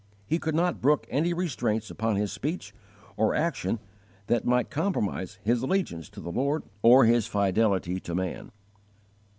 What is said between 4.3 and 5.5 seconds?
might compromise